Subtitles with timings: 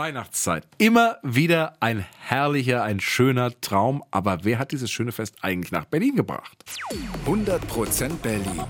[0.00, 0.66] Weihnachtszeit.
[0.78, 4.02] Immer wieder ein herrlicher, ein schöner Traum.
[4.10, 6.64] Aber wer hat dieses schöne Fest eigentlich nach Berlin gebracht?
[7.26, 8.62] 100% Berlin.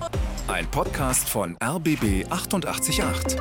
[0.49, 3.39] Ein Podcast von RBB 888.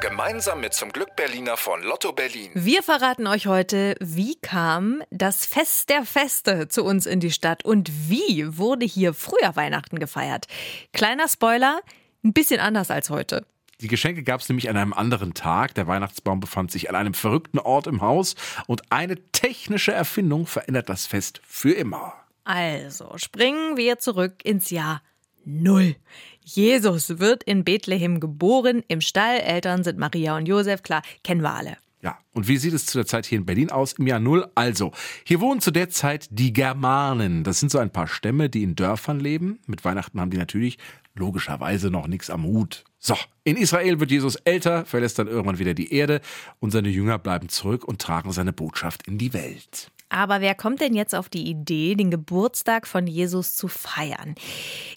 [0.00, 2.50] Gemeinsam mit zum Glück Berliner von Lotto Berlin.
[2.54, 7.62] Wir verraten euch heute, wie kam das Fest der Feste zu uns in die Stadt
[7.62, 10.46] und wie wurde hier früher Weihnachten gefeiert.
[10.94, 11.80] Kleiner Spoiler,
[12.24, 13.44] ein bisschen anders als heute.
[13.82, 15.74] Die Geschenke gab es nämlich an einem anderen Tag.
[15.74, 18.34] Der Weihnachtsbaum befand sich an einem verrückten Ort im Haus
[18.66, 22.14] und eine technische Erfindung verändert das Fest für immer.
[22.44, 25.02] Also springen wir zurück ins Jahr
[25.44, 25.94] Null.
[26.42, 29.38] Jesus wird in Bethlehem geboren, im Stall.
[29.38, 31.76] Eltern sind Maria und Josef, klar, kennen wir alle.
[32.02, 34.46] Ja, und wie sieht es zu der Zeit hier in Berlin aus im Jahr Null?
[34.54, 34.92] Also,
[35.24, 37.42] hier wohnen zu der Zeit die Germanen.
[37.42, 39.58] Das sind so ein paar Stämme, die in Dörfern leben.
[39.66, 40.78] Mit Weihnachten haben die natürlich
[41.14, 42.84] logischerweise noch nichts am Hut.
[42.98, 46.20] So, in Israel wird Jesus älter, verlässt dann irgendwann wieder die Erde
[46.60, 49.90] und seine Jünger bleiben zurück und tragen seine Botschaft in die Welt.
[50.08, 54.34] Aber wer kommt denn jetzt auf die Idee, den Geburtstag von Jesus zu feiern?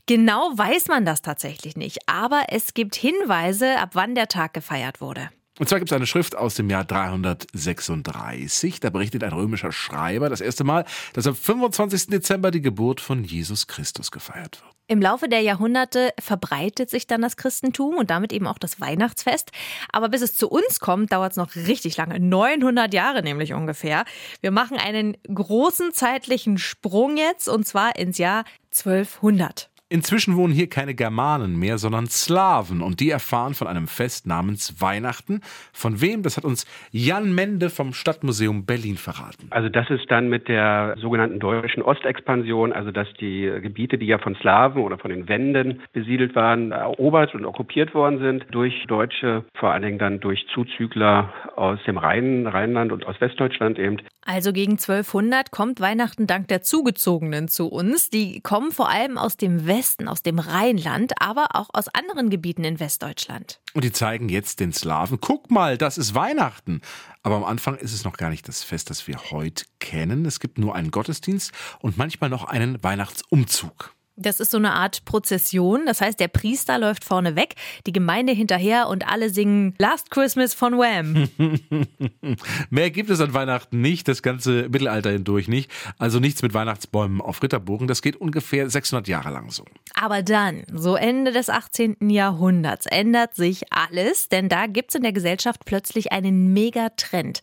[0.06, 5.02] Genau weiß man das tatsächlich nicht, aber es gibt Hinweise, ab wann der Tag gefeiert
[5.02, 5.30] wurde.
[5.60, 8.80] Und zwar gibt es eine Schrift aus dem Jahr 336.
[8.80, 12.08] Da berichtet ein römischer Schreiber das erste Mal, dass am 25.
[12.08, 14.74] Dezember die Geburt von Jesus Christus gefeiert wird.
[14.88, 19.52] Im Laufe der Jahrhunderte verbreitet sich dann das Christentum und damit eben auch das Weihnachtsfest.
[19.92, 22.20] Aber bis es zu uns kommt, dauert es noch richtig lange.
[22.20, 24.06] 900 Jahre nämlich ungefähr.
[24.42, 29.70] Wir machen einen großen zeitlichen Sprung jetzt und zwar ins Jahr 1200.
[29.92, 34.80] Inzwischen wohnen hier keine Germanen mehr, sondern Slawen und die erfahren von einem Fest namens
[34.80, 35.42] Weihnachten.
[35.74, 36.22] Von wem?
[36.22, 39.48] Das hat uns Jan Mende vom Stadtmuseum Berlin verraten.
[39.50, 44.20] Also das ist dann mit der sogenannten deutschen Ostexpansion, also dass die Gebiete, die ja
[44.20, 49.44] von Slawen oder von den Wenden besiedelt waren, erobert und okkupiert worden sind durch Deutsche,
[49.56, 53.98] vor allen Dingen dann durch Zuzügler aus dem Rhein, Rheinland und aus Westdeutschland eben.
[54.30, 58.12] Also gegen 1200 kommt Weihnachten dank der Zugezogenen zu uns.
[58.12, 62.64] Die kommen vor allem aus dem Westen, aus dem Rheinland, aber auch aus anderen Gebieten
[62.64, 63.60] in Westdeutschland.
[63.74, 66.82] Und die zeigen jetzt den Slawen, guck mal, das ist Weihnachten.
[67.24, 70.24] Aber am Anfang ist es noch gar nicht das Fest, das wir heute kennen.
[70.28, 73.96] Es gibt nur einen Gottesdienst und manchmal noch einen Weihnachtsumzug.
[74.22, 75.86] Das ist so eine Art Prozession.
[75.86, 77.56] Das heißt, der Priester läuft vorne weg,
[77.88, 81.30] die Gemeinde hinterher und alle singen Last Christmas von Wham.
[82.70, 85.72] Mehr gibt es an Weihnachten nicht, das ganze Mittelalter hindurch nicht.
[85.98, 87.88] Also nichts mit Weihnachtsbäumen auf Ritterburgen.
[87.88, 89.64] Das geht ungefähr 600 Jahre lang so.
[89.96, 92.10] Aber dann, so Ende des 18.
[92.10, 97.40] Jahrhunderts, ändert sich alles, denn da gibt es in der Gesellschaft plötzlich einen Megatrend.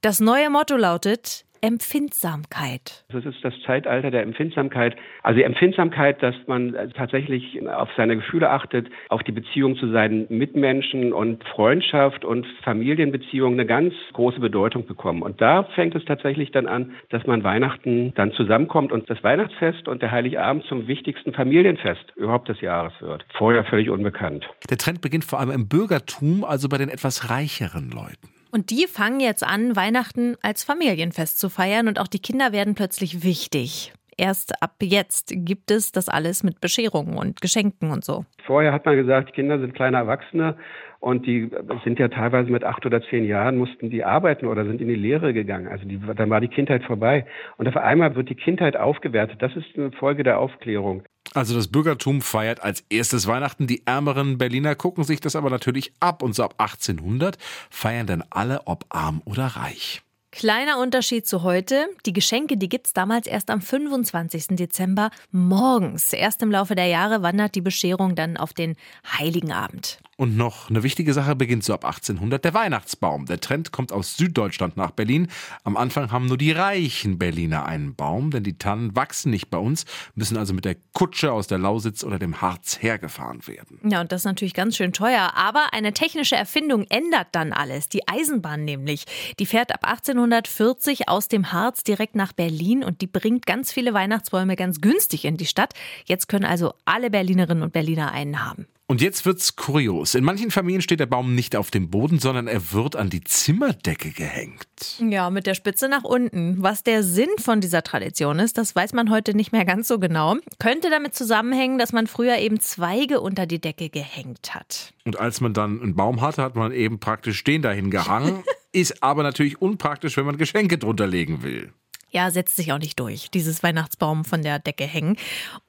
[0.00, 3.04] Das neue Motto lautet, Empfindsamkeit.
[3.12, 4.96] Das ist das Zeitalter der Empfindsamkeit.
[5.22, 10.26] Also die Empfindsamkeit, dass man tatsächlich auf seine Gefühle achtet, auf die Beziehung zu seinen
[10.28, 15.22] Mitmenschen und Freundschaft und Familienbeziehungen eine ganz große Bedeutung bekommen.
[15.22, 19.88] Und da fängt es tatsächlich dann an, dass man Weihnachten dann zusammenkommt und das Weihnachtsfest
[19.88, 23.24] und der Heiligabend zum wichtigsten Familienfest überhaupt des Jahres wird.
[23.36, 24.48] Vorher völlig unbekannt.
[24.70, 28.39] Der Trend beginnt vor allem im Bürgertum, also bei den etwas reicheren Leuten.
[28.52, 32.74] Und die fangen jetzt an, Weihnachten als Familienfest zu feiern und auch die Kinder werden
[32.74, 33.92] plötzlich wichtig.
[34.16, 38.26] Erst ab jetzt gibt es das alles mit Bescherungen und Geschenken und so.
[38.44, 40.56] Vorher hat man gesagt, Kinder sind kleine Erwachsene
[40.98, 41.50] und die
[41.84, 44.94] sind ja teilweise mit acht oder zehn Jahren mussten die arbeiten oder sind in die
[44.94, 45.68] Lehre gegangen.
[45.68, 47.24] Also die, dann war die Kindheit vorbei.
[47.56, 49.40] Und auf einmal wird die Kindheit aufgewertet.
[49.40, 51.02] Das ist eine Folge der Aufklärung.
[51.34, 53.66] Also das Bürgertum feiert als erstes Weihnachten.
[53.66, 56.22] Die ärmeren Berliner gucken sich das aber natürlich ab.
[56.22, 57.38] Und so ab 1800
[57.70, 60.02] feiern dann alle, ob arm oder reich.
[60.32, 61.88] Kleiner Unterschied zu heute.
[62.06, 64.56] Die Geschenke, die gibt's damals erst am 25.
[64.56, 66.12] Dezember morgens.
[66.12, 68.76] Erst im Laufe der Jahre wandert die Bescherung dann auf den
[69.18, 69.98] Heiligen Abend.
[70.20, 73.24] Und noch eine wichtige Sache beginnt so ab 1800 der Weihnachtsbaum.
[73.24, 75.28] Der Trend kommt aus Süddeutschland nach Berlin.
[75.64, 79.56] Am Anfang haben nur die reichen Berliner einen Baum, denn die Tannen wachsen nicht bei
[79.56, 83.80] uns, müssen also mit der Kutsche aus der Lausitz oder dem Harz hergefahren werden.
[83.90, 85.32] Ja, und das ist natürlich ganz schön teuer.
[85.36, 87.88] Aber eine technische Erfindung ändert dann alles.
[87.88, 89.06] Die Eisenbahn nämlich.
[89.38, 89.90] Die fährt ab
[90.24, 95.24] 1840 aus dem Harz direkt nach Berlin und die bringt ganz viele Weihnachtsbäume ganz günstig
[95.24, 95.74] in die Stadt.
[96.04, 98.66] Jetzt können also alle Berlinerinnen und Berliner einen haben.
[98.90, 100.16] Und jetzt wird's kurios.
[100.16, 103.22] In manchen Familien steht der Baum nicht auf dem Boden, sondern er wird an die
[103.22, 104.66] Zimmerdecke gehängt.
[104.98, 106.56] Ja, mit der Spitze nach unten.
[106.60, 110.00] Was der Sinn von dieser Tradition ist, das weiß man heute nicht mehr ganz so
[110.00, 110.38] genau.
[110.58, 114.92] Könnte damit zusammenhängen, dass man früher eben Zweige unter die Decke gehängt hat.
[115.04, 118.42] Und als man dann einen Baum hatte, hat man eben praktisch den dahin gehangen.
[118.72, 121.72] ist aber natürlich unpraktisch, wenn man Geschenke drunter legen will.
[122.10, 125.16] Ja, setzt sich auch nicht durch, dieses Weihnachtsbaum von der Decke hängen.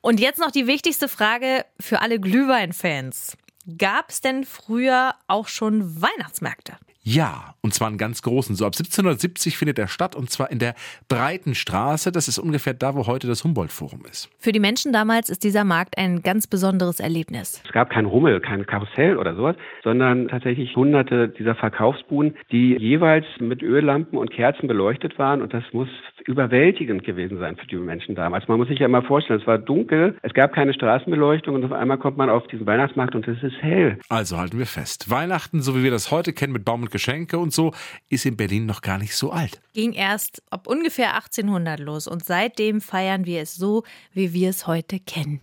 [0.01, 3.37] Und jetzt noch die wichtigste Frage für alle Glühweinfans.
[3.77, 6.77] Gab es denn früher auch schon Weihnachtsmärkte?
[7.03, 8.55] Ja, und zwar einen ganz großen.
[8.55, 10.75] So ab 1770 findet er statt und zwar in der
[11.09, 12.11] Breiten Straße.
[12.11, 14.29] Das ist ungefähr da, wo heute das Humboldt-Forum ist.
[14.37, 17.61] Für die Menschen damals ist dieser Markt ein ganz besonderes Erlebnis.
[17.65, 23.25] Es gab kein Rummel, kein Karussell oder sowas, sondern tatsächlich hunderte dieser Verkaufsbuden, die jeweils
[23.39, 25.41] mit Öllampen und Kerzen beleuchtet waren.
[25.41, 25.89] Und das muss
[26.27, 28.47] überwältigend gewesen sein für die Menschen damals.
[28.47, 31.71] Man muss sich ja immer vorstellen, es war dunkel, es gab keine Straßenbeleuchtung und auf
[31.71, 33.97] einmal kommt man auf diesen Weihnachtsmarkt und es ist hell.
[34.09, 35.09] Also halten wir fest.
[35.09, 37.73] Weihnachten, so wie wir das heute kennen mit Baum und Geschenke und so,
[38.09, 39.61] ist in Berlin noch gar nicht so alt.
[39.73, 43.83] Ging erst ab ungefähr 1800 los und seitdem feiern wir es so,
[44.13, 45.39] wie wir es heute kennen.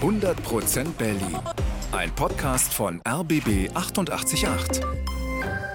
[0.00, 1.38] 100% Berlin.
[1.92, 4.82] Ein Podcast von RBB 888.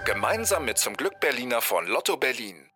[0.06, 2.67] Gemeinsam mit zum Glück Berliner von Lotto Berlin.